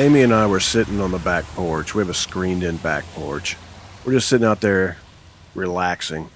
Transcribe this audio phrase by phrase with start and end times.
[0.00, 1.94] Amy and I were sitting on the back porch.
[1.94, 3.58] We have a screened in back porch.
[4.02, 4.96] We're just sitting out there
[5.54, 6.30] relaxing,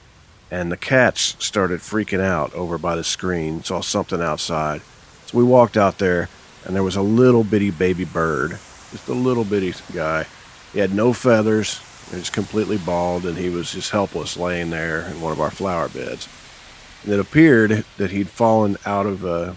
[0.51, 4.83] and the cats started freaking out over by the screen, saw something outside.
[5.25, 6.29] So we walked out there,
[6.67, 8.51] and there was a little bitty baby bird,
[8.91, 10.27] just a little bitty guy.
[10.75, 15.07] He had no feathers, he was completely bald, and he was just helpless laying there
[15.07, 16.29] in one of our flower beds.
[17.03, 19.57] And it appeared that he'd fallen out of a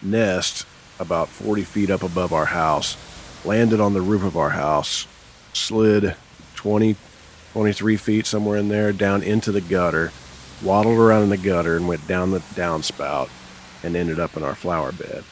[0.00, 0.64] nest
[1.00, 2.96] about 40 feet up above our house,
[3.44, 5.06] landed on the roof of our house,
[5.52, 6.14] slid
[6.56, 6.96] 20,
[7.52, 10.12] 23 feet somewhere in there down into the gutter,
[10.62, 13.28] waddled around in the gutter, and went down the downspout
[13.82, 15.24] and ended up in our flower bed.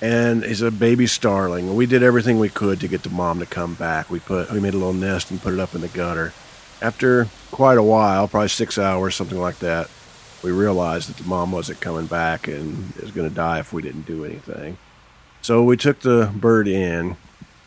[0.00, 1.74] And he's a baby starling.
[1.74, 4.10] We did everything we could to get the mom to come back.
[4.10, 6.34] We put we made a little nest and put it up in the gutter.
[6.82, 9.88] After quite a while, probably six hours, something like that,
[10.42, 13.80] we realized that the mom wasn't coming back and was going to die if we
[13.80, 14.76] didn't do anything.
[15.44, 17.18] So we took the bird in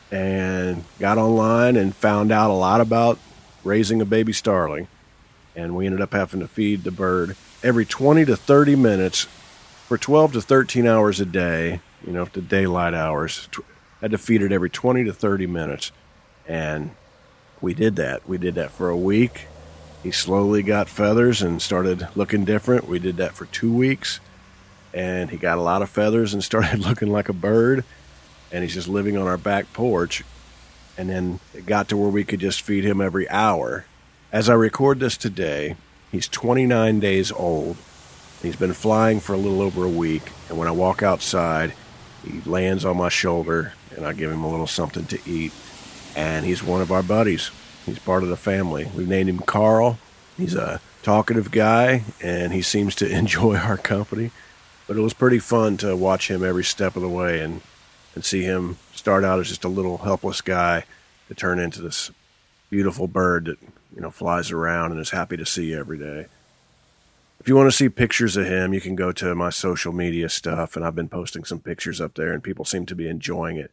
[0.09, 3.19] and got online and found out a lot about
[3.63, 4.87] raising a baby starling.
[5.55, 9.27] And we ended up having to feed the bird every 20 to 30 minutes
[9.85, 13.47] for 12 to 13 hours a day, you know, the daylight hours.
[14.01, 15.91] Had to feed it every 20 to 30 minutes.
[16.47, 16.95] And
[17.61, 18.27] we did that.
[18.27, 19.45] We did that for a week
[20.03, 22.87] he slowly got feathers and started looking different.
[22.87, 24.19] We did that for two weeks,
[24.93, 27.83] and he got a lot of feathers and started looking like a bird.
[28.51, 30.23] And he's just living on our back porch.
[30.97, 33.85] And then it got to where we could just feed him every hour.
[34.31, 35.75] As I record this today,
[36.11, 37.77] he's 29 days old.
[38.41, 40.23] He's been flying for a little over a week.
[40.49, 41.73] And when I walk outside,
[42.23, 45.51] he lands on my shoulder and I give him a little something to eat.
[46.15, 47.51] And he's one of our buddies.
[47.85, 48.89] He's part of the family.
[48.95, 49.97] We've named him Carl.
[50.37, 54.31] He's a talkative guy, and he seems to enjoy our company.
[54.87, 57.61] But it was pretty fun to watch him every step of the way and,
[58.15, 60.85] and see him start out as just a little helpless guy
[61.27, 62.09] to turn into this
[62.69, 63.59] beautiful bird that
[63.93, 66.27] you know flies around and is happy to see you every day.
[67.39, 70.27] If you want to see pictures of him, you can go to my social media
[70.27, 73.57] stuff, and I've been posting some pictures up there, and people seem to be enjoying
[73.57, 73.71] it.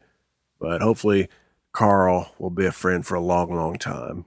[0.61, 1.29] But hopefully,
[1.73, 4.27] Carl will be a friend for a long, long time.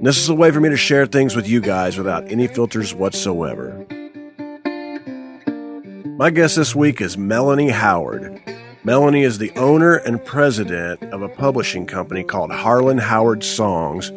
[0.00, 2.94] This is a way for me to share things with you guys without any filters
[2.94, 3.84] whatsoever.
[6.16, 8.40] My guest this week is Melanie Howard.
[8.84, 14.12] Melanie is the owner and president of a publishing company called Harlan Howard Songs.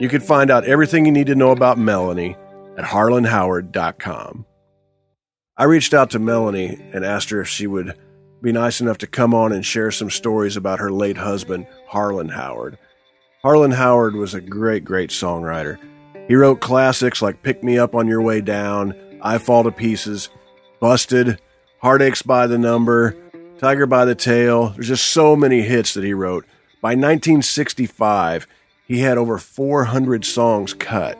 [0.00, 2.36] You can find out everything you need to know about Melanie
[2.76, 4.44] at harlanhoward.com.
[5.56, 7.96] I reached out to Melanie and asked her if she would
[8.42, 12.30] be nice enough to come on and share some stories about her late husband, Harlan
[12.30, 12.76] Howard.
[13.46, 15.78] Harlan Howard was a great, great songwriter.
[16.26, 18.92] He wrote classics like Pick Me Up on Your Way Down,
[19.22, 20.30] I Fall to Pieces,
[20.80, 21.40] Busted,
[21.80, 23.16] Heartaches by the Number,
[23.58, 24.70] Tiger by the Tail.
[24.70, 26.44] There's just so many hits that he wrote.
[26.82, 28.48] By 1965,
[28.84, 31.16] he had over 400 songs cut,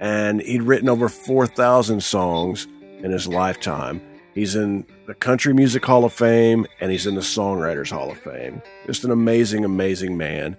[0.00, 2.66] and he'd written over 4,000 songs
[2.98, 4.02] in his lifetime.
[4.34, 8.18] He's in the Country Music Hall of Fame, and he's in the Songwriters Hall of
[8.18, 8.60] Fame.
[8.86, 10.56] Just an amazing, amazing man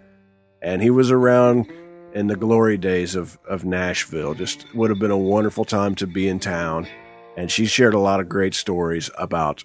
[0.62, 1.72] and he was around
[2.14, 4.34] in the glory days of, of Nashville.
[4.34, 6.88] Just would have been a wonderful time to be in town.
[7.38, 9.64] And she shared a lot of great stories about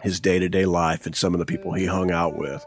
[0.00, 2.64] his day to day life and some of the people he hung out with.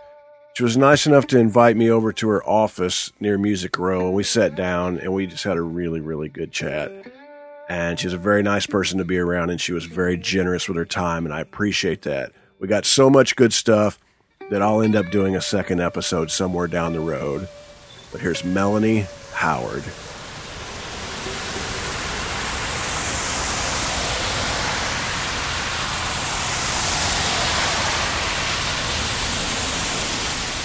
[0.56, 4.14] She was nice enough to invite me over to her office near Music Row, and
[4.16, 6.94] we sat down and we just had a really, really good chat.
[7.68, 10.78] And she's a very nice person to be around, and she was very generous with
[10.78, 12.32] her time, and I appreciate that.
[12.58, 14.00] We got so much good stuff
[14.50, 17.48] that I'll end up doing a second episode somewhere down the road.
[18.12, 19.84] But here's Melanie Howard.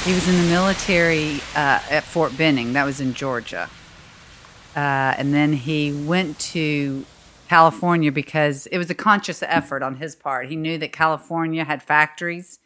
[0.05, 2.73] He was in the military uh, at Fort Benning.
[2.73, 3.69] That was in Georgia.
[4.75, 4.79] Uh,
[5.17, 7.05] and then he went to
[7.49, 10.49] California because it was a conscious effort on his part.
[10.49, 12.61] He knew that California had factories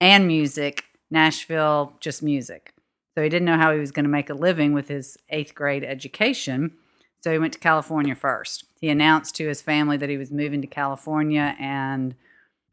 [0.00, 2.72] and music, Nashville, just music.
[3.14, 5.54] So he didn't know how he was going to make a living with his eighth
[5.54, 6.76] grade education.
[7.20, 8.64] So he went to California first.
[8.80, 11.56] He announced to his family that he was moving to California.
[11.58, 12.14] And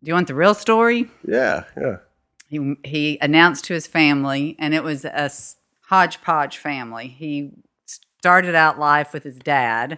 [0.04, 1.10] do you want the real story?
[1.28, 1.98] Yeah, yeah.
[2.48, 5.32] He, he announced to his family, and it was a
[5.88, 7.08] hodgepodge family.
[7.08, 7.52] He
[7.88, 9.98] started out life with his dad.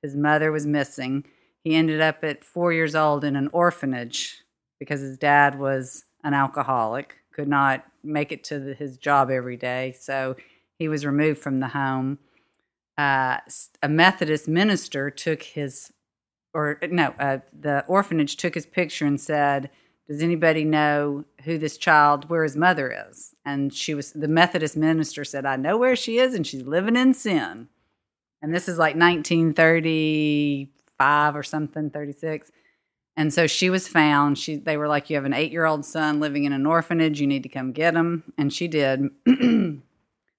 [0.00, 1.24] His mother was missing.
[1.64, 4.44] He ended up at four years old in an orphanage
[4.78, 9.56] because his dad was an alcoholic, could not make it to the, his job every
[9.56, 9.94] day.
[9.98, 10.36] So
[10.78, 12.18] he was removed from the home
[12.98, 13.38] uh,
[13.80, 15.92] a Methodist minister took his,
[16.52, 19.70] or no, uh, the orphanage took his picture and said,
[20.08, 24.76] "Does anybody know who this child, where his mother is?" And she was the Methodist
[24.76, 27.68] minister said, "I know where she is, and she's living in sin."
[28.42, 32.50] And this is like 1935 or something, 36.
[33.18, 34.38] And so she was found.
[34.38, 37.20] She they were like, "You have an eight year old son living in an orphanage.
[37.20, 39.10] You need to come get him." And she did.
[39.26, 39.82] and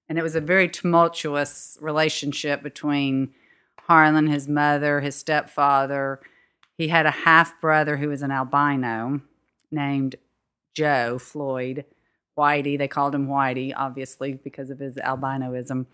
[0.08, 3.34] it was a very tumultuous relationship between
[3.82, 6.20] Harlan, his mother, his stepfather.
[6.78, 9.20] He had a half brother who was an albino
[9.70, 10.16] named
[10.74, 11.84] Joe Floyd
[12.38, 12.78] Whitey.
[12.78, 15.84] They called him Whitey, obviously, because of his albinoism.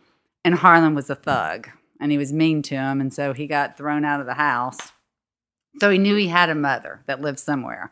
[0.45, 1.69] And Harlan was a thug
[1.99, 3.01] and he was mean to him.
[3.01, 4.93] And so he got thrown out of the house.
[5.81, 7.91] So he knew he had a mother that lived somewhere.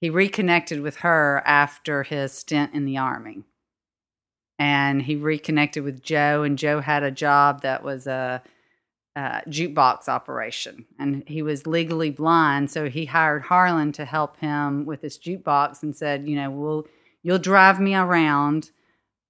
[0.00, 3.44] He reconnected with her after his stint in the army
[4.60, 8.42] and he reconnected with Joe, and Joe had a job that was a,
[9.16, 14.84] a, jukebox operation, and he was legally blind, so he hired Harlan to help him
[14.84, 16.86] with this jukebox, and said, you know, we'll
[17.22, 18.70] you'll drive me around,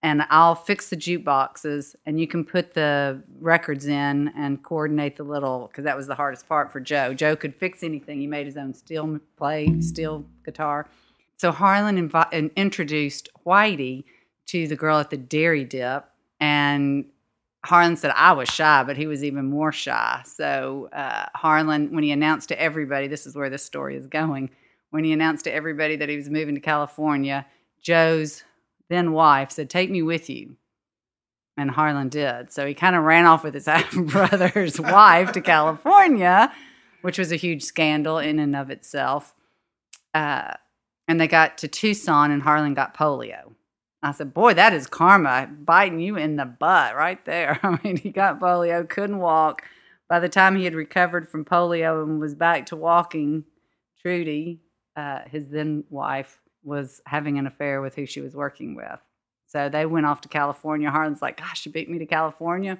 [0.02, 5.25] and I'll fix the jukeboxes, and you can put the records in and coordinate the
[5.25, 7.12] little because that was the hardest part for Joe.
[7.12, 10.88] Joe could fix anything; he made his own steel play, steel guitar.
[11.37, 14.05] So Harlan invi- introduced Whitey
[14.47, 16.05] to the girl at the dairy dip,
[16.38, 17.05] and
[17.64, 20.23] Harlan said I was shy, but he was even more shy.
[20.25, 24.50] So uh, Harlan, when he announced to everybody, this is where this story is going.
[24.91, 27.46] When he announced to everybody that he was moving to California,
[27.82, 28.43] Joe's
[28.90, 30.56] then wife said, "Take me with you."
[31.56, 32.52] And Harlan did.
[32.52, 36.52] So he kind of ran off with his half brother's wife to California,
[37.02, 39.34] which was a huge scandal in and of itself.
[40.14, 40.52] Uh,
[41.08, 43.54] and they got to Tucson, and Harlan got polio.
[44.02, 47.58] I said, Boy, that is karma biting you in the butt right there.
[47.64, 49.62] I mean, he got polio, couldn't walk.
[50.08, 53.44] By the time he had recovered from polio and was back to walking,
[54.00, 54.60] Trudy,
[54.96, 59.00] uh, his then wife, was having an affair with who she was working with.
[59.46, 60.90] So they went off to California.
[60.90, 62.78] Harlan's like, Gosh, you beat me to California.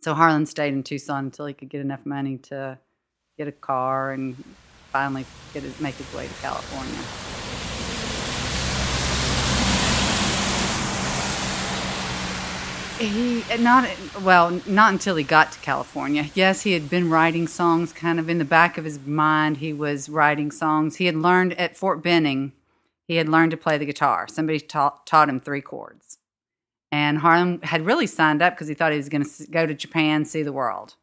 [0.00, 2.78] So Harlan stayed in Tucson until he could get enough money to
[3.36, 4.36] get a car and
[4.90, 5.24] finally
[5.54, 7.00] get his, make his way to California.
[12.98, 13.88] He not
[14.22, 16.26] well, not until he got to California.
[16.34, 19.58] Yes, he had been writing songs kind of in the back of his mind.
[19.58, 20.96] He was writing songs.
[20.96, 22.52] He had learned at Fort Benning,
[23.10, 24.28] he had learned to play the guitar.
[24.28, 26.18] Somebody taught, taught him three chords.
[26.92, 29.74] And Harlan had really signed up because he thought he was going to go to
[29.74, 30.94] Japan, see the world.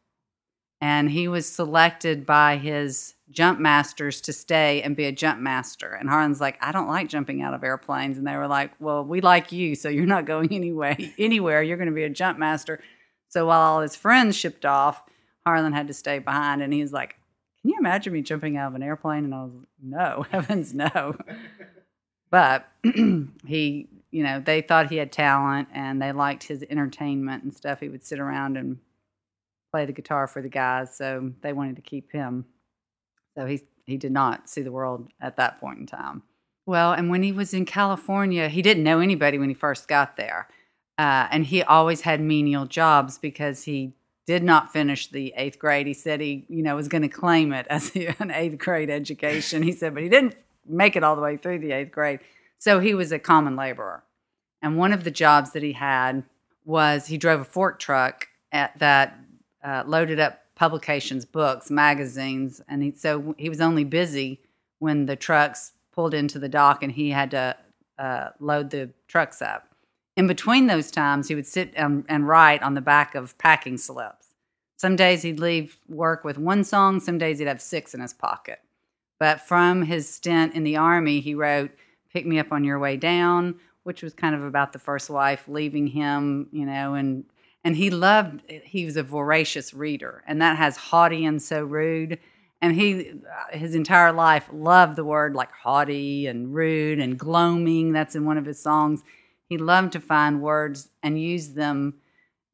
[0.80, 5.92] And he was selected by his jump masters to stay and be a jump master.
[5.92, 8.16] And Harlan's like, I don't like jumping out of airplanes.
[8.16, 11.62] And they were like, Well, we like you, so you're not going anyway anywhere.
[11.62, 12.80] You're going to be a jump master.
[13.28, 15.02] So while all his friends shipped off,
[15.44, 16.62] Harlan had to stay behind.
[16.62, 17.16] And he was like,
[17.60, 19.26] Can you imagine me jumping out of an airplane?
[19.26, 21.14] And I was like, No, heavens no.
[22.30, 27.54] but he, you know, they thought he had talent and they liked his entertainment and
[27.54, 27.80] stuff.
[27.80, 28.78] He would sit around and
[29.70, 32.46] play the guitar for the guys, so they wanted to keep him.
[33.36, 36.22] So he he did not see the world at that point in time.
[36.66, 40.16] Well, and when he was in California, he didn't know anybody when he first got
[40.16, 40.48] there,
[40.98, 43.94] uh, and he always had menial jobs because he
[44.26, 45.86] did not finish the eighth grade.
[45.86, 49.62] He said he you know was going to claim it as an eighth grade education.
[49.62, 50.34] He said, but he didn't
[50.68, 52.20] make it all the way through the eighth grade,
[52.58, 54.02] so he was a common laborer.
[54.60, 56.24] And one of the jobs that he had
[56.64, 59.18] was he drove a fork truck at that
[59.62, 64.40] uh, loaded up publications, books, magazines, and he, so he was only busy
[64.80, 67.56] when the trucks pulled into the dock and he had to
[67.98, 69.68] uh, load the trucks up.
[70.16, 73.78] In between those times, he would sit and, and write on the back of packing
[73.78, 74.34] slips.
[74.76, 78.12] Some days he'd leave work with one song, some days he'd have six in his
[78.12, 78.60] pocket.
[79.18, 81.70] But from his stint in the army, he wrote
[82.12, 85.44] Pick Me Up on Your Way Down, which was kind of about the first wife
[85.48, 87.24] leaving him, you know, and
[87.64, 92.18] And he loved, he was a voracious reader, and that has haughty and so rude.
[92.62, 97.92] And he, uh, his entire life, loved the word like haughty and rude and gloaming.
[97.92, 99.02] That's in one of his songs.
[99.48, 101.94] He loved to find words and use them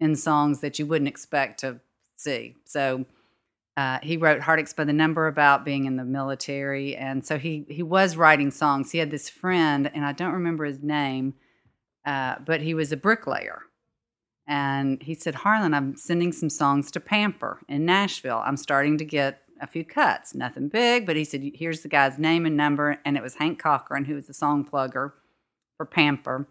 [0.01, 1.81] in songs that you wouldn't expect to
[2.17, 2.57] see.
[2.65, 3.05] So
[3.77, 6.95] uh, he wrote Heartaches by the Number about being in the military.
[6.97, 8.93] And so he, he was writing songs.
[8.93, 11.35] He had this friend, and I don't remember his name,
[12.07, 13.63] uh, but he was a bricklayer.
[14.47, 18.43] And he said, Harlan, I'm sending some songs to Pamper in Nashville.
[18.45, 22.19] I'm starting to get a few cuts, nothing big, but he said, here's the guy's
[22.19, 22.99] name and number.
[23.05, 25.13] And it was Hank Cochran, who was the song plugger
[25.77, 26.47] for Pamper,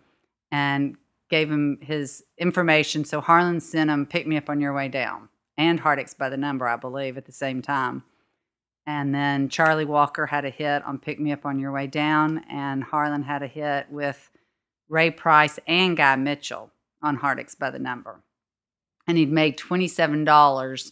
[0.51, 0.98] and
[1.30, 3.06] gave him his information.
[3.06, 6.38] So Harlan sent him, Pick Me Up on Your Way Down and Heartaches by the
[6.38, 8.03] Number, I believe, at the same time.
[8.86, 12.43] And then Charlie Walker had a hit on Pick Me Up on Your Way Down,
[12.50, 14.29] and Harlan had a hit with
[14.89, 18.22] Ray Price and Guy Mitchell on Heartaches by the Number.
[19.07, 20.91] And he'd made $27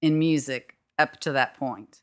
[0.00, 2.02] in music up to that point.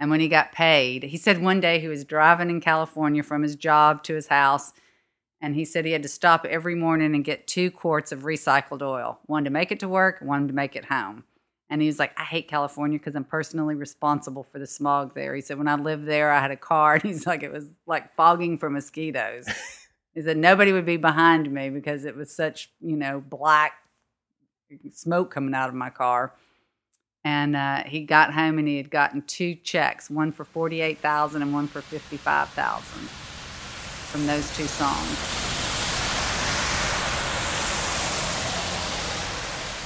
[0.00, 3.42] And when he got paid, he said one day he was driving in California from
[3.42, 4.72] his job to his house.
[5.40, 8.82] And he said he had to stop every morning and get two quarts of recycled
[8.82, 11.24] oil one to make it to work, one to make it home.
[11.74, 15.34] And he was like, I hate California because I'm personally responsible for the smog there.
[15.34, 16.94] He said, when I lived there, I had a car.
[17.02, 19.48] And he's like, it was like fogging for mosquitoes.
[20.14, 23.72] he said, nobody would be behind me because it was such, you know, black
[24.92, 26.32] smoke coming out of my car.
[27.24, 31.52] And uh, he got home and he had gotten two checks, one for 48000 and
[31.52, 35.44] one for 55000 from those two songs.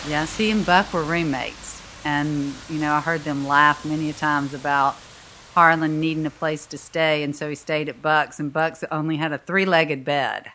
[0.07, 1.67] Yes, he and Buck were roommates.
[2.09, 4.97] And, you know, I heard them laugh many a times about
[5.53, 7.23] Harlan needing a place to stay.
[7.23, 10.47] And so he stayed at Buck's, and Buck's only had a three legged bed.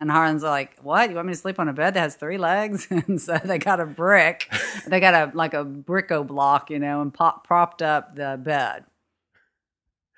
[0.00, 1.08] And Harlan's like, "What?
[1.08, 3.58] You want me to sleep on a bed that has three legs?" And so they
[3.58, 4.52] got a brick,
[4.88, 8.84] they got a like a bricko block, you know, and pop, propped up the bed.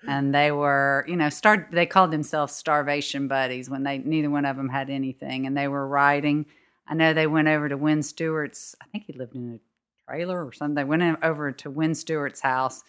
[0.09, 1.69] And they were, you know, start.
[1.73, 5.69] They called themselves starvation buddies when they neither one of them had anything, and they
[5.69, 6.47] were riding.
[6.87, 8.75] I know they went over to Wynn Stewart's.
[8.81, 9.67] I think he lived in a
[10.08, 10.74] trailer or something.
[10.74, 12.82] They went over to Wynn Stewart's house,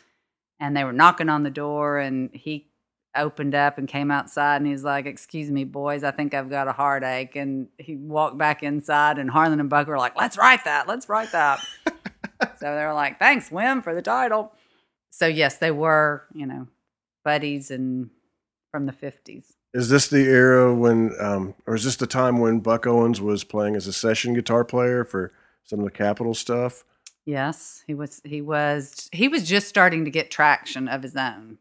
[0.60, 2.70] and they were knocking on the door, and he
[3.16, 6.68] opened up and came outside and he's like, Excuse me, boys, I think I've got
[6.68, 7.36] a heartache.
[7.36, 10.88] And he walked back inside and Harlan and Buck were like, Let's write that.
[10.88, 11.60] Let's write that.
[11.86, 14.54] so they were like, Thanks, Wynn, for the title.
[15.10, 16.68] So yes, they were, you know,
[17.24, 18.10] buddies and
[18.72, 19.54] from the fifties.
[19.74, 23.44] Is this the era when, um, or is this the time when Buck Owens was
[23.44, 25.32] playing as a session guitar player for
[25.64, 26.84] some of the Capitol stuff?
[27.26, 28.22] Yes, he was.
[28.24, 29.10] He was.
[29.12, 31.60] He was just starting to get traction of his own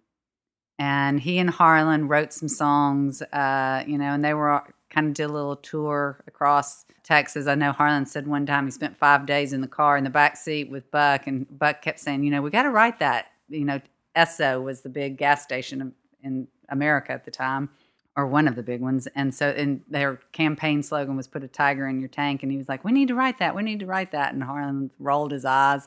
[0.79, 5.15] and he and Harlan wrote some songs, uh, you know, and they were kind of
[5.15, 7.47] did a little tour across Texas.
[7.47, 10.11] I know Harlan said one time he spent five days in the car in the
[10.11, 13.27] back seat with Buck, and Buck kept saying, you know, we got to write that.
[13.49, 13.81] You know,
[14.17, 17.71] Esso was the big gas station in America at the time,
[18.19, 21.49] or one of the big ones, and so and their campaign slogan was "Put a
[21.49, 23.55] tiger in your tank," and he was like, "We need to write that.
[23.55, 25.87] We need to write that." And Harlan rolled his eyes.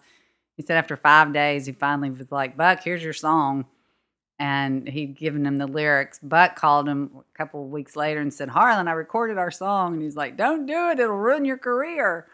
[0.56, 3.66] He said after five days, he finally was like, "Buck, here's your song."
[4.40, 6.18] and he'd given him the lyrics.
[6.18, 9.94] Buck called him a couple of weeks later and said, Harlan, I recorded our song.
[9.94, 12.26] And he's like, Don't do it, it'll ruin your career.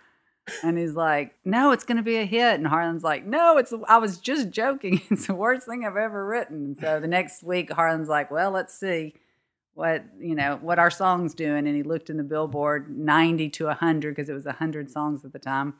[0.64, 2.54] And he's like, No, it's going to be a hit.
[2.54, 5.02] And Harlan's like, No, it's, I was just joking.
[5.10, 6.64] It's the worst thing I've ever written.
[6.64, 9.14] And so the next week, Harlan's like, Well, let's see
[9.78, 11.68] what, you know, what our song's doing.
[11.68, 15.34] And he looked in the billboard 90 to 100 because it was 100 songs at
[15.34, 15.76] the time.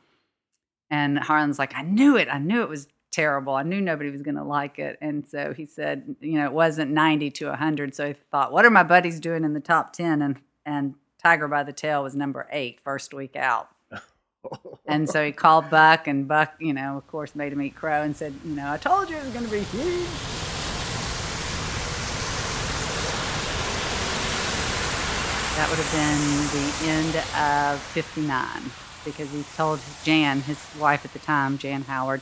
[0.88, 2.28] And Harlan's like, I knew it.
[2.30, 3.54] I knew it was terrible.
[3.54, 4.98] I knew nobody was going to like it.
[5.00, 7.92] And so he said, you know, it wasn't 90 to 100.
[7.92, 10.22] So he thought, what are my buddies doing in the top 10?
[10.22, 13.68] And, and Tiger by the Tail was number eight, first week out.
[14.86, 18.02] and so he called Buck, and Buck, you know, of course, made him eat crow
[18.02, 20.37] and said, you know, I told you it was going to be huge.
[25.58, 28.70] That would have been the end of 59
[29.04, 32.20] because he told Jan, his wife at the time, Jan Howard,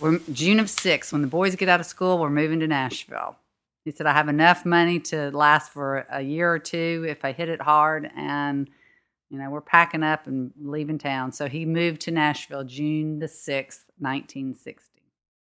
[0.00, 1.12] we're June of six.
[1.12, 3.36] When the boys get out of school, we're moving to Nashville.
[3.84, 7.32] He said, I have enough money to last for a year or two if I
[7.32, 8.10] hit it hard.
[8.16, 8.70] And,
[9.28, 11.32] you know, we're packing up and leaving town.
[11.32, 15.02] So he moved to Nashville June the 6th, 1960.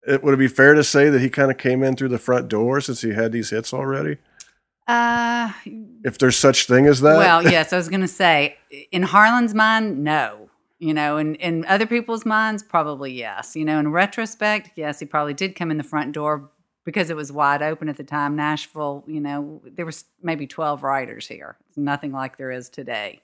[0.06, 2.18] It, would it be fair to say that he kind of came in through the
[2.18, 4.16] front door since he had these hits already?
[4.92, 5.52] Uh,
[6.04, 7.16] if there's such thing as that?
[7.16, 8.58] Well, yes, I was going to say,
[8.90, 10.50] in Harlan's mind, no.
[10.78, 13.56] You know, in, in other people's minds, probably yes.
[13.56, 16.50] You know, in retrospect, yes, he probably did come in the front door
[16.84, 18.36] because it was wide open at the time.
[18.36, 21.56] Nashville, you know, there was maybe 12 writers here.
[21.74, 23.22] Nothing like there is today.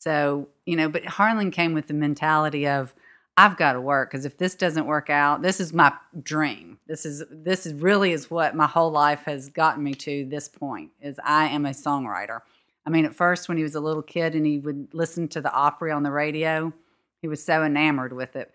[0.00, 2.94] So, you know, but Harlan came with the mentality of,
[3.38, 5.92] I've got to work because if this doesn't work out, this is my
[6.24, 6.80] dream.
[6.88, 10.48] This is this is really is what my whole life has gotten me to this
[10.48, 12.40] point is I am a songwriter.
[12.84, 15.40] I mean, at first when he was a little kid and he would listen to
[15.40, 16.72] the Opry on the radio,
[17.22, 18.52] he was so enamored with it.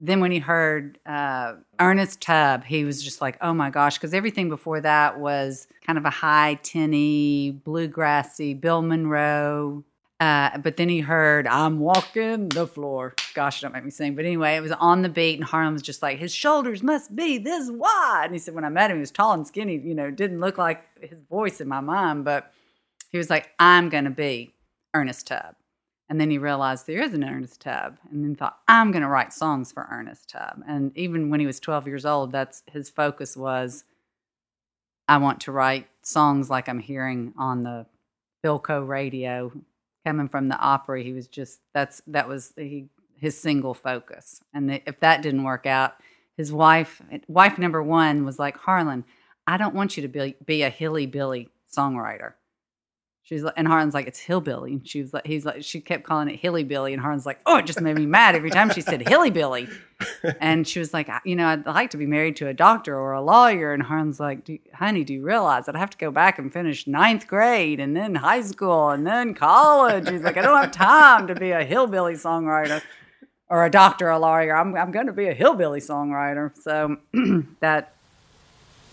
[0.00, 4.14] Then when he heard uh, Ernest Tubb, he was just like, "Oh my gosh!" Because
[4.14, 9.84] everything before that was kind of a high tinny, bluegrassy, Bill Monroe,
[10.20, 13.14] uh, but then he heard, I'm walking the floor.
[13.34, 14.16] Gosh, don't make me sing.
[14.16, 17.14] But anyway, it was on the beat, and Harlan was just like, his shoulders must
[17.14, 18.24] be this wide.
[18.24, 20.40] And he said, when I met him, he was tall and skinny, you know, didn't
[20.40, 22.52] look like his voice in my mind, but
[23.12, 24.54] he was like, I'm going to be
[24.92, 25.54] Ernest Tubb.
[26.08, 29.08] And then he realized there is an Ernest Tubb, and then thought, I'm going to
[29.08, 30.62] write songs for Ernest Tubb.
[30.66, 33.84] And even when he was 12 years old, that's his focus was,
[35.06, 37.86] I want to write songs like I'm hearing on the
[38.44, 39.52] Philco radio
[40.08, 44.40] coming from the Opry, he was just that's that was he his single focus.
[44.54, 45.96] And the, if that didn't work out,
[46.36, 49.04] his wife wife number one was like Harlan,
[49.46, 52.32] I don't want you to be be a hilly billy songwriter.
[53.28, 54.72] She's like, and Harlan's like, it's hillbilly.
[54.72, 56.94] And she was like, he's like, she kept calling it hillybilly.
[56.94, 59.70] And Harlan's like, oh, it just made me mad every time she said hillybilly.
[60.40, 63.12] and she was like, you know, I'd like to be married to a doctor or
[63.12, 63.74] a lawyer.
[63.74, 66.50] And Harlan's like, do, honey, do you realize that I have to go back and
[66.50, 70.08] finish ninth grade and then high school and then college?
[70.08, 72.80] He's like, I don't have time to be a hillbilly songwriter
[73.50, 74.56] or a doctor or a lawyer.
[74.56, 76.56] I'm, I'm going to be a hillbilly songwriter.
[76.56, 76.96] So
[77.60, 77.92] that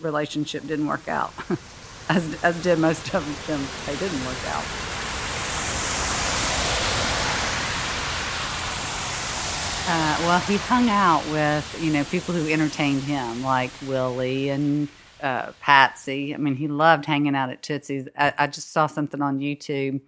[0.00, 1.32] relationship didn't work out.
[2.08, 3.60] as, as did most of them.
[3.86, 4.64] They didn't work out.
[9.88, 14.88] Uh, well, he hung out with you know people who entertained him, like Willie and
[15.22, 16.34] uh, Patsy.
[16.34, 18.08] I mean, he loved hanging out at Tootsie's.
[18.18, 20.00] I, I, just saw something on YouTube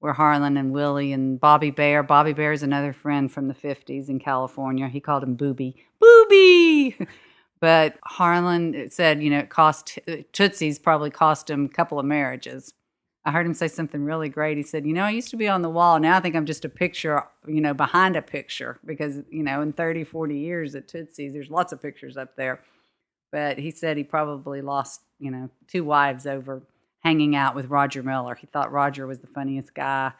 [0.00, 2.02] where Harlan and Willie and Bobby Bare.
[2.02, 4.88] Bobby Bare is another friend from the '50s in California.
[4.88, 5.84] He called him Booby.
[6.00, 6.96] Booby.
[7.60, 9.98] But Harlan said, you know, it cost
[10.32, 12.74] Tootsie's probably cost him a couple of marriages.
[13.24, 14.56] I heard him say something really great.
[14.56, 15.98] He said, you know, I used to be on the wall.
[15.98, 19.62] Now I think I'm just a picture, you know, behind a picture because, you know,
[19.62, 22.60] in 30, 40 years at Tootsie's, there's lots of pictures up there.
[23.32, 26.62] But he said he probably lost, you know, two wives over
[27.00, 28.36] hanging out with Roger Miller.
[28.36, 30.12] He thought Roger was the funniest guy.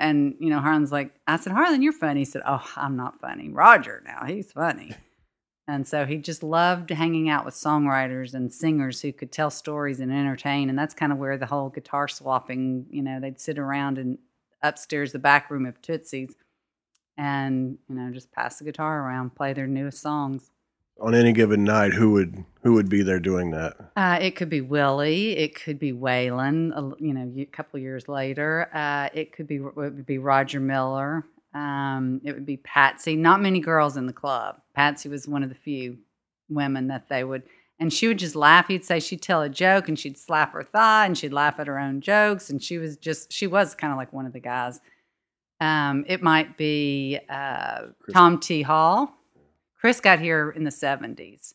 [0.00, 2.22] And, you know, Harlan's like, I said, Harlan, you're funny.
[2.22, 3.48] He said, Oh, I'm not funny.
[3.48, 4.92] Roger now, he's funny.
[5.66, 9.98] And so he just loved hanging out with songwriters and singers who could tell stories
[10.00, 10.68] and entertain.
[10.68, 14.18] And that's kind of where the whole guitar swapping, you know, they'd sit around and
[14.62, 16.34] upstairs, the back room of Tootsie's,
[17.16, 20.50] and, you know, just pass the guitar around, play their newest songs.
[21.00, 23.74] On any given night, who would who would be there doing that?
[23.96, 25.36] Uh, it could be Willie.
[25.36, 26.94] It could be Waylon.
[27.00, 31.26] You know, a couple years later, uh, it could be it would be Roger Miller.
[31.52, 33.16] Um, it would be Patsy.
[33.16, 34.60] Not many girls in the club.
[34.74, 35.98] Patsy was one of the few
[36.48, 37.42] women that they would,
[37.78, 38.68] and she would just laugh.
[38.68, 41.66] He'd say she'd tell a joke and she'd slap her thigh and she'd laugh at
[41.66, 42.50] her own jokes.
[42.50, 44.80] And she was just, she was kind of like one of the guys.
[45.60, 48.62] Um, it might be uh, Tom T.
[48.62, 49.12] Hall.
[49.80, 51.54] Chris got here in the 70s.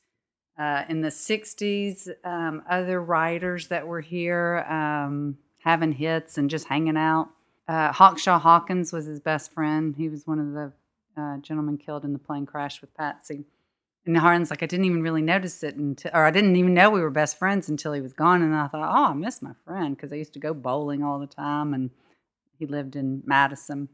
[0.58, 6.68] Uh, in the 60s, um, other writers that were here um, having hits and just
[6.68, 7.30] hanging out
[7.70, 9.94] uh, Hawkshaw Hawkins was his best friend.
[9.96, 10.74] He was one of the
[11.20, 13.46] uh, gentlemen killed in the plane crash with Patsy.
[14.06, 16.90] And Harlan's like, I didn't even really notice it until, or I didn't even know
[16.90, 18.42] we were best friends until he was gone.
[18.42, 21.20] And I thought, oh, I miss my friend because I used to go bowling all
[21.20, 21.74] the time.
[21.74, 21.92] And
[22.58, 23.90] he lived in Madison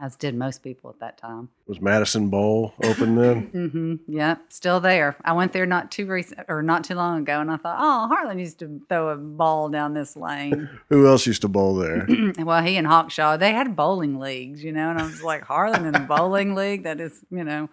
[0.00, 1.48] as did most people at that time.
[1.66, 3.50] Was Madison Bowl open then?
[3.54, 3.94] mm-hmm.
[4.12, 5.16] Yeah, still there.
[5.24, 8.08] I went there not too recent or not too long ago, and I thought, oh,
[8.08, 10.68] Harlan used to throw a ball down this lane.
[10.90, 12.06] Who else used to bowl there?
[12.38, 15.86] well, he and Hawkshaw, they had bowling leagues, you know, and I was like, Harlan
[15.86, 16.82] in a bowling league?
[16.82, 17.68] That is, you know,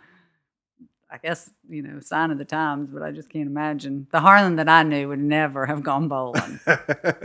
[1.10, 4.08] I guess, you know, sign of the times, but I just can't imagine.
[4.12, 6.60] The Harlan that I knew would never have gone bowling.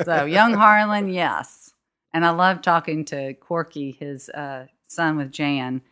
[0.05, 1.75] so, young Harlan, yes.
[2.13, 5.83] And I love talking to Corky, his uh, son with Jan,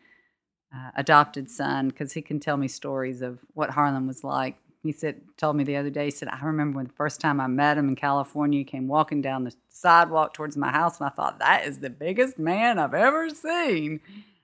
[0.74, 4.56] uh, adopted son, because he can tell me stories of what Harlan was like.
[4.82, 7.40] He said, told me the other day, he said, I remember when the first time
[7.40, 11.06] I met him in California, he came walking down the sidewalk towards my house, and
[11.06, 14.00] I thought, that is the biggest man I've ever seen.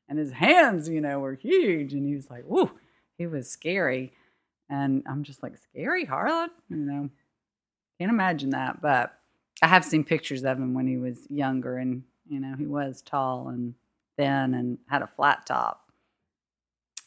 [0.09, 1.93] And his hands, you know, were huge.
[1.93, 2.71] And he was like, whoo,
[3.19, 4.13] he was scary.
[4.69, 6.51] And I'm just like, scary, Harlan?
[6.69, 7.11] You know,
[7.99, 8.81] can't imagine that.
[8.81, 9.15] But
[9.63, 13.03] I have seen pictures of him when he was younger, and, you know, he was
[13.03, 13.75] tall and
[14.21, 15.81] thin and had a flat top.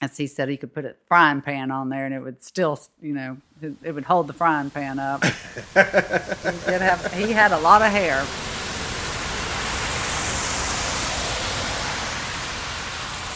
[0.01, 2.79] As he said, he could put a frying pan on there and it would still,
[3.01, 5.23] you know, it would hold the frying pan up.
[5.23, 5.29] he,
[5.79, 8.25] have, he had a lot of hair.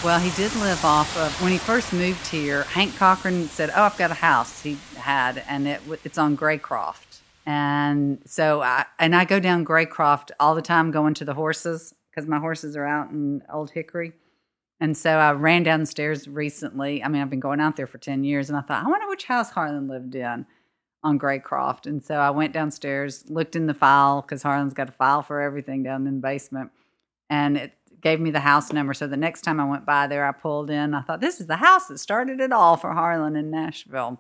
[0.04, 2.64] Well, he did live off of when he first moved here.
[2.64, 7.22] Hank Cochran said, "Oh, I've got a house he had, and it it's on Graycroft."
[7.48, 11.96] And so, I and I go down Graycroft all the time, going to the horses
[12.18, 14.12] because my horses are out in Old Hickory.
[14.80, 17.04] And so I ran downstairs recently.
[17.04, 19.08] I mean, I've been going out there for ten years, and I thought, I wonder
[19.08, 20.48] which house Harlan lived in
[21.04, 21.86] on Graycroft.
[21.86, 25.42] And so I went downstairs, looked in the file because Harlan's got a file for
[25.42, 26.72] everything down in the basement,
[27.30, 28.96] and it gave me the house number.
[28.96, 30.96] So the next time I went by there, I pulled in.
[30.96, 34.20] I thought, this is the house that started it all for Harlan in Nashville.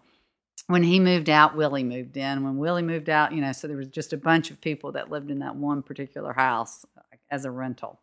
[0.67, 2.43] When he moved out, Willie moved in.
[2.43, 5.09] When Willie moved out, you know, so there was just a bunch of people that
[5.09, 6.85] lived in that one particular house
[7.29, 7.99] as a rental.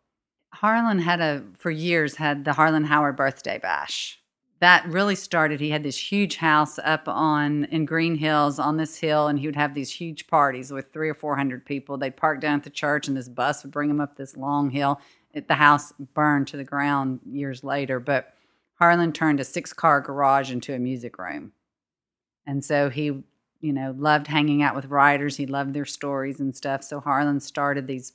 [0.53, 4.19] Harlan had a, for years, had the Harlan Howard birthday bash.
[4.61, 5.59] That really started.
[5.59, 9.47] He had this huge house up on in Green Hills on this hill, and he
[9.47, 11.97] would have these huge parties with three or four hundred people.
[11.97, 14.69] They'd park down at the church, and this bus would bring them up this long
[14.69, 15.01] hill
[15.47, 18.33] the house burned to the ground years later, but
[18.75, 21.51] Harlan turned a six car garage into a music room.
[22.47, 23.23] And so he,
[23.59, 25.37] you know, loved hanging out with writers.
[25.37, 26.83] He loved their stories and stuff.
[26.83, 28.13] So Harlan started these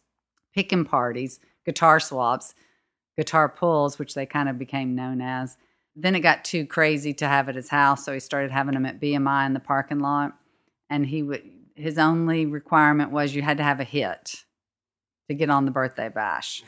[0.54, 2.54] picking parties, guitar swaps,
[3.16, 5.56] guitar pulls, which they kind of became known as.
[5.96, 8.86] Then it got too crazy to have at his house, so he started having them
[8.86, 10.36] at BMI in the parking lot.
[10.88, 11.42] And he would
[11.76, 14.44] his only requirement was you had to have a hit
[15.28, 16.62] to get on the birthday bash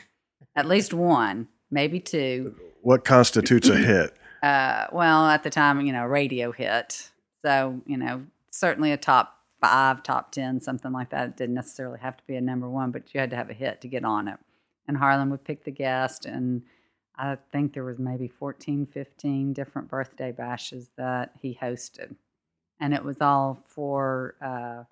[0.55, 2.55] at least one, maybe two.
[2.81, 4.13] What constitutes a hit?
[4.43, 7.11] Uh, well, at the time, you know, radio hit.
[7.45, 11.29] So, you know, certainly a top five, top 10, something like that.
[11.29, 13.53] It didn't necessarily have to be a number one, but you had to have a
[13.53, 14.37] hit to get on it.
[14.89, 16.25] And Harlan would pick the guest.
[16.25, 16.63] And
[17.15, 22.17] I think there was maybe 14, 15 different birthday bashes that he hosted.
[22.81, 24.83] And it was all for uh,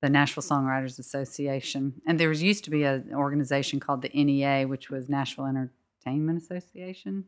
[0.00, 2.00] the Nashville Songwriters Association.
[2.06, 6.42] And there was used to be an organization called the NEA, which was Nashville Entertainment
[6.42, 7.26] Association,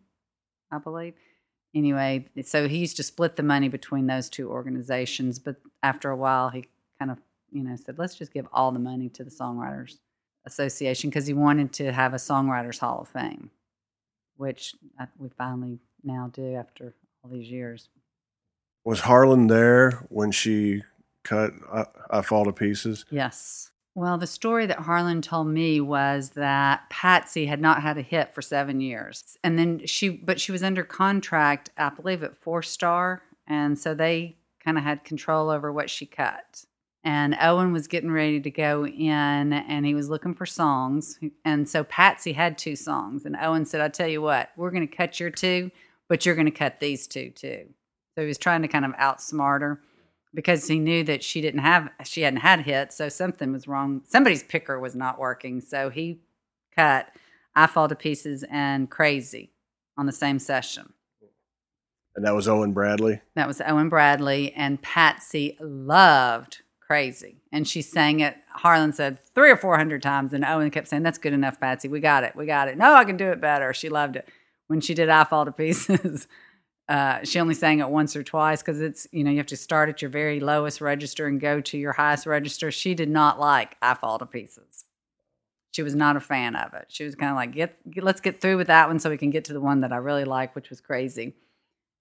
[0.73, 1.13] I believe.
[1.75, 5.39] Anyway, so he used to split the money between those two organizations.
[5.39, 7.19] But after a while, he kind of,
[7.51, 9.99] you know, said, let's just give all the money to the Songwriters
[10.47, 13.51] Association because he wanted to have a Songwriters Hall of Fame,
[14.37, 14.75] which
[15.19, 17.89] we finally now do after all these years.
[18.85, 20.83] Was Harlan there when she
[21.25, 23.05] cut, I, I fall to pieces.
[23.11, 23.73] Yes.
[23.97, 28.35] Well, the story that Harlan told me was that Patsy had not had a hit
[28.35, 29.39] for seven years.
[29.43, 33.23] And then she, but she was under contract, I believe, at Four Star.
[33.47, 36.67] And so they kind of had control over what she cut.
[37.07, 41.21] And Owen was getting ready to go in and he was looking for songs.
[41.45, 43.25] And so Patsy had two songs.
[43.25, 45.71] And Owen said, I tell you what, we're going to cut your two,
[46.09, 47.69] but you're going to cut these two too.
[48.17, 49.81] So he was trying to kind of outsmart her
[50.35, 54.03] because he knew that she didn't have she hadn't had hits, so something was wrong.
[54.05, 56.19] Somebody's picker was not working, so he
[56.75, 57.09] cut
[57.55, 59.53] "I Fall to Pieces" and "Crazy"
[59.97, 60.93] on the same session.
[62.17, 63.21] And that was Owen Bradley.
[63.35, 68.37] That was Owen Bradley, and Patsy loved "Crazy," and she sang it.
[68.49, 71.89] Harlan said three or four hundred times, and Owen kept saying, "That's good enough, Patsy.
[71.89, 72.37] We got it.
[72.37, 72.79] We got it.
[72.79, 74.29] No, I can do it better." She loved it
[74.69, 76.27] when she did "I Fall to Pieces."
[76.89, 79.57] Uh, she only sang it once or twice because it's you know you have to
[79.57, 82.71] start at your very lowest register and go to your highest register.
[82.71, 84.85] She did not like "I Fall to Pieces."
[85.73, 86.85] She was not a fan of it.
[86.89, 89.19] She was kind of like, get, get, let's get through with that one so we
[89.19, 91.35] can get to the one that I really like, which was crazy.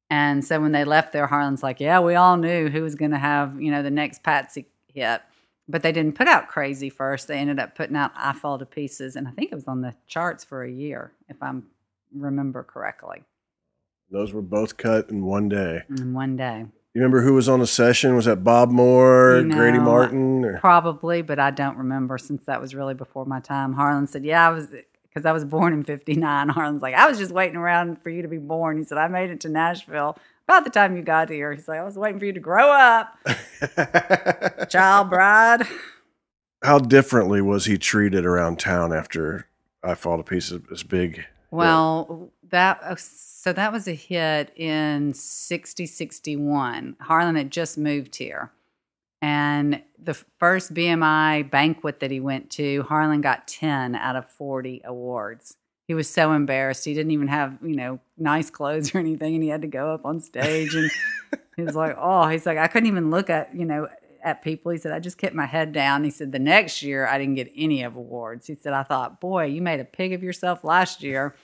[0.09, 3.11] And so when they left there, Harlan's like, yeah, we all knew who was going
[3.11, 5.21] to have you know the next Patsy hit,
[5.67, 7.27] but they didn't put out "Crazy" first.
[7.27, 9.81] They ended up putting out "I Fall to Pieces," and I think it was on
[9.81, 11.53] the charts for a year, if I
[12.13, 13.23] remember correctly.
[14.11, 15.81] Those were both cut in one day.
[15.89, 16.65] In one day.
[16.93, 18.15] You remember who was on the session?
[18.15, 20.45] Was that Bob Moore, you know, Grady Martin?
[20.45, 20.59] Or?
[20.59, 23.73] Probably, but I don't remember since that was really before my time.
[23.73, 24.67] Harlan said, "Yeah, I was."
[25.03, 26.49] Because I was born in '59.
[26.49, 28.77] Harlan's like, I was just waiting around for you to be born.
[28.77, 31.53] He said, I made it to Nashville about the time you got here.
[31.53, 33.17] He's like, I was waiting for you to grow up,
[34.69, 35.67] child bride.
[36.63, 39.47] How differently was he treated around town after
[39.83, 40.61] I Fall to Pieces?
[40.69, 41.25] This big.
[41.51, 48.15] Well, that uh, so that was a hit in 60 61 harlan had just moved
[48.15, 48.51] here
[49.21, 54.81] and the first bmi banquet that he went to harlan got 10 out of 40
[54.85, 59.35] awards he was so embarrassed he didn't even have you know nice clothes or anything
[59.35, 60.89] and he had to go up on stage and
[61.55, 63.87] he was like oh he's like i couldn't even look at you know
[64.23, 67.05] at people he said i just kept my head down he said the next year
[67.07, 70.13] i didn't get any of awards he said i thought boy you made a pig
[70.13, 71.35] of yourself last year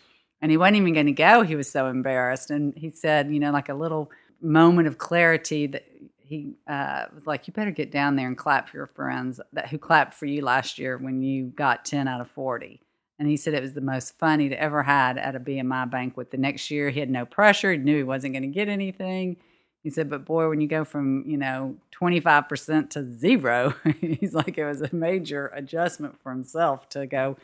[0.41, 1.43] and he wasn't even going to go.
[1.43, 2.49] He was so embarrassed.
[2.49, 5.86] And he said, you know, like a little moment of clarity that
[6.17, 9.69] he uh, was like, you better get down there and clap for your friends that
[9.69, 12.82] who clapped for you last year when you got 10 out of 40.
[13.22, 16.32] And he said it was the most fun he'd ever had at a BMI banquet.
[16.32, 17.72] The next year, he had no pressure.
[17.72, 19.38] He knew he wasn't going to get anything.
[19.84, 24.58] He said, but boy, when you go from, you know, 25% to zero, he's like,
[24.58, 27.38] it was a major adjustment for himself to go,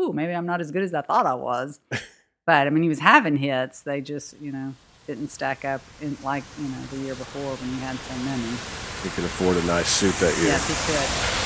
[0.00, 1.80] ooh, maybe I'm not as good as I thought I was.
[2.46, 3.80] but I mean, he was having hits.
[3.80, 4.72] They just, you know,
[5.08, 8.56] didn't stack up in, like, you know, the year before when you had so many.
[9.02, 10.46] He could afford a nice suit that year.
[10.46, 11.37] Yes, he could.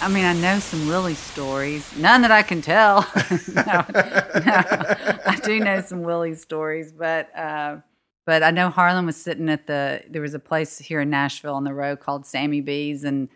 [0.00, 1.96] I mean, I know some Willie stories.
[1.96, 3.00] None that I can tell.
[3.54, 4.62] no, no,
[5.26, 7.78] I do know some Willie stories, but uh,
[8.24, 10.02] but I know Harlan was sitting at the.
[10.08, 13.28] There was a place here in Nashville on the road called Sammy B's, and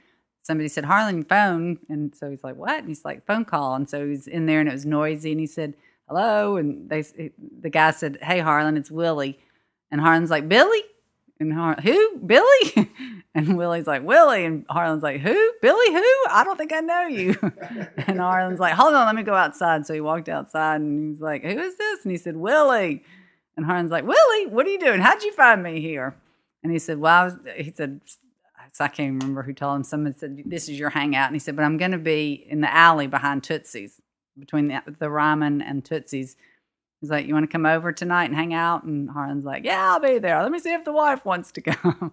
[0.43, 3.91] somebody said Harlan phone, and so he's like, "What?" And he's like, "Phone call," and
[3.91, 5.75] so he's in there, and it was noisy, and he said,
[6.09, 7.03] "Hello," and they
[7.61, 9.41] the guy said, "Hey, Harlan, it's Willie,"
[9.91, 10.83] and Harlan's like, "Billy."
[11.43, 12.19] And Har- who?
[12.25, 12.91] Billy?
[13.35, 14.45] And Willie's like, Willie.
[14.45, 15.53] And Harlan's like, who?
[15.63, 16.15] Billy who?
[16.29, 17.35] I don't think I know you.
[17.97, 19.87] and Harlan's like, hold on, let me go outside.
[19.87, 22.05] So he walked outside and he's like, who is this?
[22.05, 23.03] And he said, Willie.
[23.57, 25.01] And Harlan's like, Willie, what are you doing?
[25.01, 26.15] How'd you find me here?
[26.63, 28.03] And he said, well, I was, he said,
[28.79, 29.85] I can't remember who told him.
[29.85, 31.29] Someone said, this is your hangout.
[31.29, 34.01] And he said, but I'm going to be in the alley behind Tootsie's,
[34.39, 36.37] between the, the Ryman and Tootsie's.
[37.03, 38.85] He's like, you want to come over tonight and hang out?
[38.85, 40.41] And Harlan's like, yeah, I'll be there.
[40.41, 42.13] Let me see if the wife wants to come.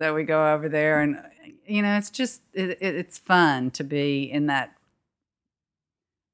[0.00, 1.22] so we go over there, and
[1.66, 4.74] you know, it's just it, it, it's fun to be in that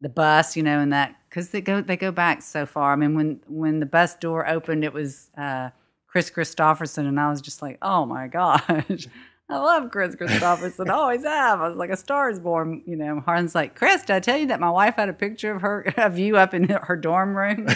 [0.00, 2.92] the bus, you know, and that because they go they go back so far.
[2.92, 5.70] I mean, when when the bus door opened, it was uh,
[6.06, 9.08] Kris Kristofferson, and I was just like, oh my gosh.
[9.50, 10.90] I love Kris Kristofferson.
[10.90, 11.61] always have.
[11.61, 12.82] I was like, a star is born.
[12.87, 15.54] You know, Harlan's like, Kris, did I tell you that my wife had a picture
[15.54, 17.66] of her, of you up in her dorm room?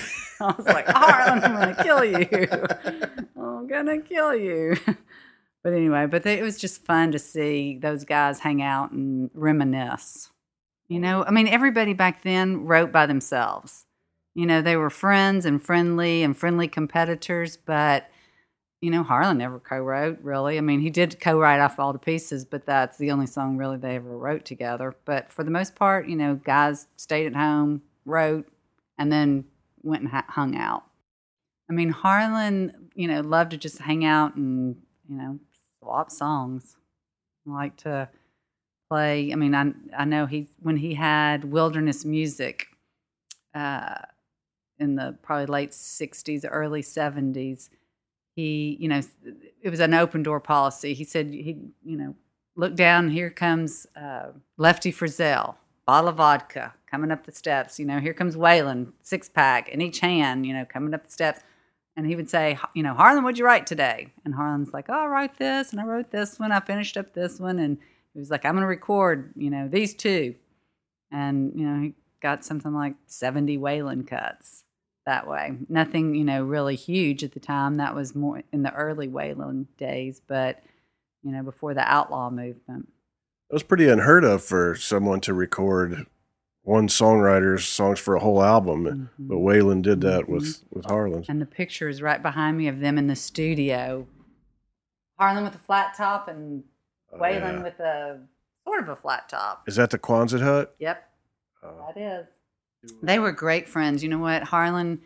[0.41, 2.29] I was like, Harlan, I'm gonna kill you.
[3.37, 4.77] I'm gonna kill you.
[5.63, 9.31] But anyway, but they, it was just fun to see those guys hang out and
[9.33, 10.31] reminisce.
[10.89, 13.87] You know, I mean, everybody back then wrote by themselves.
[14.35, 18.09] You know, they were friends and friendly and friendly competitors, but
[18.83, 20.59] you know, Harlan never co-wrote really.
[20.59, 23.77] I mean, he did co-write I Fall to Pieces, but that's the only song really
[23.77, 24.97] they ever wrote together.
[25.05, 28.49] But for the most part, you know, guys stayed at home, wrote,
[28.99, 29.45] and then
[29.85, 30.83] went and hung out.
[31.71, 34.77] I mean, Harlan, you know, loved to just hang out and
[35.09, 35.39] you know
[35.79, 36.77] swap songs.
[37.47, 38.09] Like to
[38.91, 39.33] play.
[39.33, 42.67] I mean, I I know he when he had wilderness music,
[43.55, 43.95] uh,
[44.81, 47.69] in the probably late '60s, early '70s
[48.35, 49.01] he, you know,
[49.63, 50.95] it was an open door policy.
[50.95, 52.15] He said he, you know,
[52.57, 53.11] look down.
[53.11, 57.79] Here comes uh, Lefty Frizzell, bottle of vodka coming up the steps.
[57.79, 60.47] You know, here comes Waylon, six pack in each hand.
[60.47, 61.41] You know, coming up the steps.
[61.95, 64.09] And he would say, you know, Harlan, what'd you write today?
[64.25, 66.51] And Harlan's like, oh, I wrote this and I wrote this one.
[66.51, 67.59] I finished up this one.
[67.59, 67.77] And
[68.15, 70.35] he was like, I'm going to record, you know, these two.
[71.11, 74.65] And, you know, he got something like 70 Waylon cuts
[75.07, 75.57] that way.
[75.69, 77.77] Nothing, you know, really huge at the time.
[77.77, 80.63] That was more in the early Waylon days, but
[81.23, 82.89] you know, before the outlaw movement.
[83.51, 86.07] It was pretty unheard of for someone to record
[86.63, 89.29] one songwriter's songs for a whole album, mm-hmm.
[89.29, 90.33] but Waylon did that mm-hmm.
[90.33, 91.25] with with Harlan.
[91.29, 94.07] And the picture is right behind me of them in the studio.
[95.19, 96.65] Harlan with a flat top and
[97.13, 97.63] oh, Waylon yeah.
[97.63, 98.21] with a
[98.65, 99.65] sort of a flat top.
[99.67, 100.75] Is that the Quonset hut?
[100.79, 101.11] Yep,
[101.65, 101.93] oh.
[101.95, 102.27] that is.
[103.03, 104.03] They were great friends.
[104.03, 104.43] You know what?
[104.43, 105.01] Harlan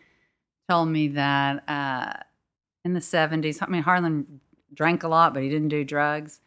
[0.69, 2.13] told me that uh,
[2.85, 4.41] in the 70s, I mean, Harlan
[4.73, 6.41] drank a lot, but he didn't do drugs.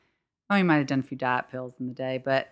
[0.49, 2.49] Oh, he might have done a few diet pills in the day, but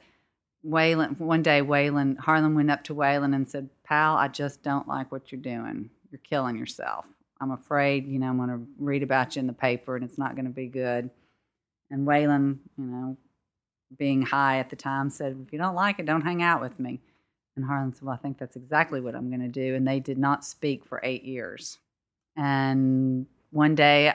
[0.66, 4.88] Waylon, one day, Waylon, Harlan went up to Waylon and said, Pal, I just don't
[4.88, 5.90] like what you're doing.
[6.12, 7.06] You're killing yourself.
[7.40, 10.18] I'm afraid, you know, I'm going to read about you in the paper and it's
[10.18, 11.10] not going to be good.
[11.90, 13.18] And Waylon, you know,
[13.98, 16.80] being high at the time, said, If you don't like it, don't hang out with
[16.80, 17.00] me.
[17.58, 19.76] And Harlan said, Well, I think that's exactly what I'm going to do.
[19.76, 21.80] And they did not speak for eight years.
[22.38, 24.14] And one day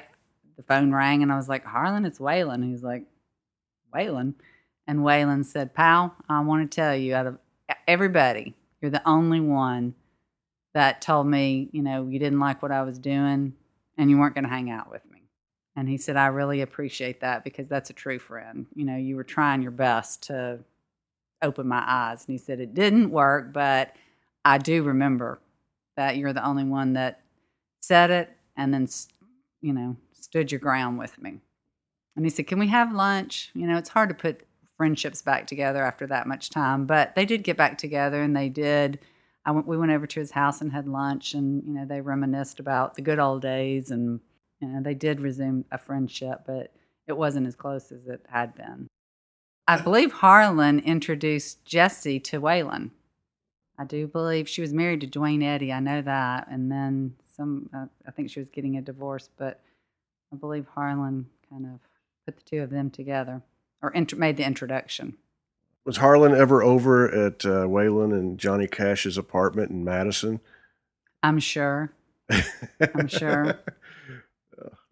[0.57, 2.65] the phone rang and I was like, Harlan, it's Waylon.
[2.65, 3.05] He's like,
[3.95, 4.35] Waylon.
[4.87, 7.39] And Waylon said, Pal, I want to tell you, out of
[7.87, 9.95] everybody, you're the only one
[10.75, 13.55] that told me, you know, you didn't like what I was doing
[13.99, 15.23] and you weren't going to hang out with me.
[15.77, 18.67] And he said, I really appreciate that because that's a true friend.
[18.75, 20.61] You know, you were trying your best to
[21.43, 22.25] open my eyes.
[22.27, 23.95] And he said, It didn't work, but
[24.45, 25.41] I do remember
[25.97, 27.21] that you're the only one that
[27.81, 28.89] said it and then,
[29.61, 31.41] you know, stood your ground with me.
[32.17, 33.51] And he said, Can we have lunch?
[33.55, 37.25] You know, it's hard to put friendships back together after that much time, but they
[37.25, 38.99] did get back together and they did.
[39.45, 42.01] I went, we went over to his house and had lunch, and you know they
[42.01, 44.21] reminisced about the good old days, and
[44.61, 46.73] you know they did resume a friendship, but
[47.09, 48.89] it wasn't as close as it had been.
[49.67, 52.91] I believe Harlan introduced Jessi to Waylon.
[53.79, 55.73] I do believe she was married to Duane Eddy.
[55.73, 57.71] I know that, and then some.
[57.75, 59.61] Uh, I think she was getting a divorce, but
[60.33, 61.81] I believe Harlan kind of
[62.27, 63.43] put the two of them together
[63.81, 65.17] or int- made the introduction.
[65.85, 70.41] Was Harlan ever over at uh, Waylon and Johnny Cash's apartment in Madison?
[71.23, 71.93] I'm sure.
[72.31, 73.59] I'm sure.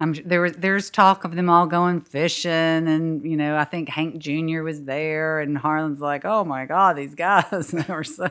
[0.00, 3.90] I'm there was there's talk of them all going fishing, and you know I think
[3.90, 4.62] Hank Jr.
[4.62, 8.30] was there, and Harlan's like, oh my god, these guys were so.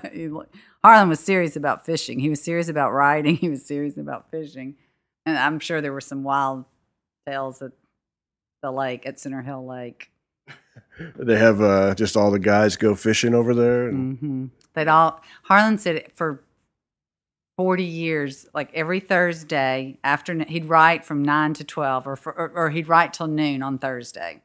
[0.83, 2.19] Harlan was serious about fishing.
[2.19, 3.37] He was serious about riding.
[3.39, 4.75] He was serious about fishing,
[5.25, 6.65] and I'm sure there were some wild
[7.27, 7.71] tales at
[8.63, 10.11] the lake at Center Hill Lake.
[11.17, 13.87] they have uh, just all the guys go fishing over there.
[13.87, 14.45] And- mm-hmm.
[14.73, 16.43] They'd all Harlan said for
[17.59, 22.49] 40 years, like every Thursday after he'd write from 9 to 12 or, for, or,
[22.55, 24.41] or, he'd write till noon on Thursday.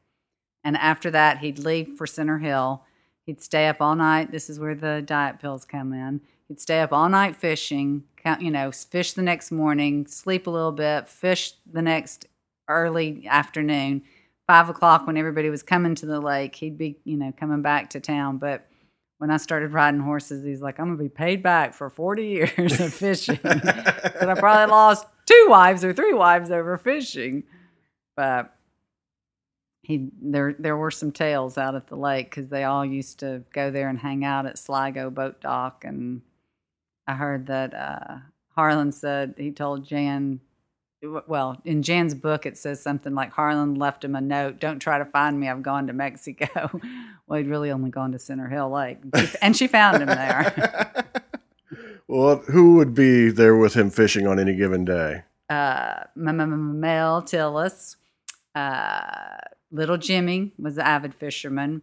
[0.65, 2.83] And after that, he'd leave for Center Hill.
[3.25, 4.33] He'd stay up all night.
[4.33, 6.23] This is where the diet pills come in.
[6.49, 10.51] He'd stay up all night fishing, count, you know, fish the next morning, sleep a
[10.51, 12.27] little bit, fish the next
[12.67, 14.03] early afternoon.
[14.49, 17.91] Five o'clock when everybody was coming to the lake, he'd be, you know, coming back
[17.91, 18.39] to town.
[18.39, 18.67] But
[19.25, 22.79] when I started riding horses, he's like, I'm gonna be paid back for 40 years
[22.79, 23.39] of fishing.
[23.45, 27.45] and I probably lost two wives or three wives over fishing.
[28.19, 28.55] But
[29.81, 33.45] he there there were some tales out at the lake because they all used to
[33.55, 35.87] go there and hang out at Sligo boat dock.
[35.87, 36.21] And
[37.07, 38.17] I heard that uh,
[38.55, 40.41] Harlan said he told Jan
[41.05, 44.99] well, in Jan's book, it says something like Harlan left him a note Don't try
[44.99, 45.49] to find me.
[45.49, 46.71] I've gone to Mexico.
[47.27, 48.99] well, he'd really only gone to Center Hill Lake.
[49.43, 51.05] And she found him there.
[52.09, 55.23] well, who would be there with him fishing on any given day?
[55.51, 57.97] Uh, Mel Tillis.
[58.55, 59.37] Uh,
[59.71, 61.83] little Jimmy was an avid fisherman.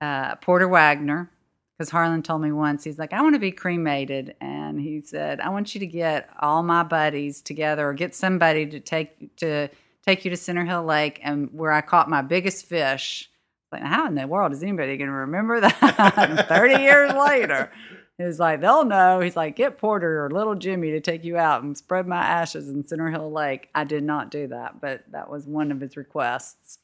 [0.00, 1.30] Uh, Porter Wagoner,
[1.76, 4.34] because Harlan told me once, he's like, I want to be cremated.
[4.40, 8.66] And he said, I want you to get all my buddies together or get somebody
[8.66, 9.68] to take to
[10.06, 13.28] take you to Center Hill Lake and where I caught my biggest fish.
[13.72, 17.70] Like, how in the world is anybody going to remember that 30 years later?
[18.16, 19.20] He's like, they'll know.
[19.20, 22.68] He's like, get Porter or little Jimmy to take you out and spread my ashes
[22.70, 23.68] in Center Hill Lake.
[23.74, 26.78] I did not do that, but that was one of his requests.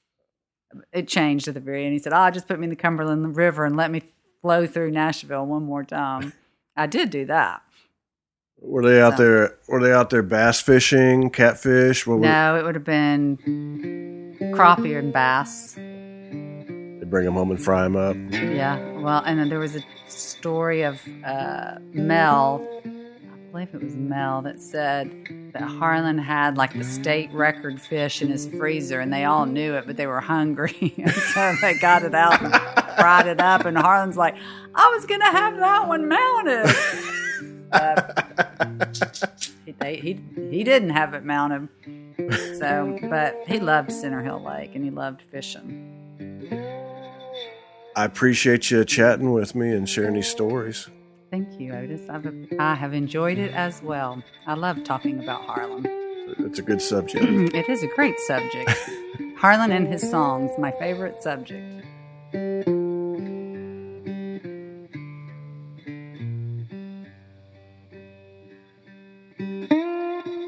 [0.92, 1.94] It changed at the very end.
[1.94, 4.02] He said, oh, just put me in the Cumberland River and let me
[4.42, 6.33] flow through Nashville one more time.
[6.76, 7.62] I did do that.
[8.61, 9.59] Were they out so, there?
[9.68, 12.07] Were they out there bass fishing, catfish?
[12.07, 13.38] What no, it would have been
[14.55, 15.74] crappie and bass.
[15.74, 18.16] They bring them home and fry them up.
[18.31, 23.96] Yeah, well, and then there was a story of uh, Mel I believe it was
[23.96, 29.12] Mel that said that Harlan had like the state record fish in his freezer, and
[29.12, 32.40] they all knew it, but they were hungry, and so they got it out
[32.96, 33.64] fried it up.
[33.64, 34.37] And Harlan's like,
[34.74, 36.66] "I was gonna have that one mounted."
[39.64, 41.68] he, he he didn't have it mounted,
[42.59, 45.98] so but he loved Center Hill Lake and he loved fishing.
[47.94, 50.88] I appreciate you chatting with me and sharing these stories.
[51.31, 52.09] Thank you, Otis.
[52.09, 52.26] I've,
[52.59, 54.22] I have enjoyed it as well.
[54.46, 55.87] I love talking about Harlan.
[56.38, 57.24] It's a good subject.
[57.55, 58.70] it is a great subject.
[59.37, 61.85] Harlan and his songs, my favorite subject.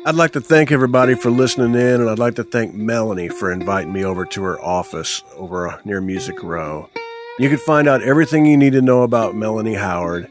[0.07, 3.51] I'd like to thank everybody for listening in, and I'd like to thank Melanie for
[3.51, 6.91] inviting me over to her office over uh, near Music Row.
[7.39, 10.29] You can find out everything you need to know about Melanie Howard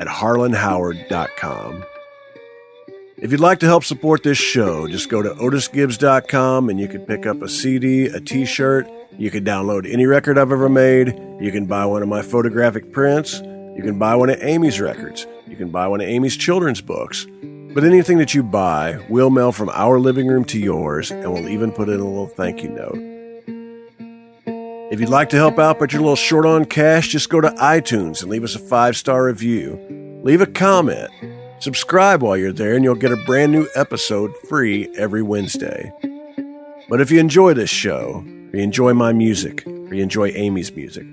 [0.00, 1.84] at harlanhoward.com.
[3.18, 7.02] If you'd like to help support this show, just go to otisgibbs.com and you can
[7.02, 8.88] pick up a CD, a t shirt.
[9.18, 11.08] You can download any record I've ever made.
[11.38, 13.40] You can buy one of my photographic prints.
[13.40, 15.26] You can buy one of Amy's records.
[15.46, 17.26] You can buy one of Amy's children's books.
[17.72, 21.48] But anything that you buy, we'll mail from our living room to yours, and we'll
[21.48, 22.98] even put in a little thank you note.
[24.90, 27.40] If you'd like to help out but you're a little short on cash, just go
[27.40, 29.78] to iTunes and leave us a five star review.
[30.24, 31.10] Leave a comment.
[31.60, 35.92] Subscribe while you're there, and you'll get a brand new episode free every Wednesday.
[36.88, 40.74] But if you enjoy this show, or you enjoy my music, or you enjoy Amy's
[40.74, 41.06] music,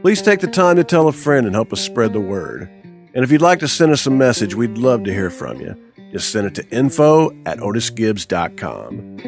[0.00, 2.70] please take the time to tell a friend and help us spread the word.
[3.12, 5.76] And if you'd like to send us a message, we'd love to hear from you.
[6.12, 9.20] Just send it to info at otisgibbs.com.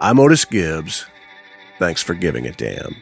[0.00, 1.06] I'm Otis Gibbs.
[1.78, 2.94] Thanks for giving a damn.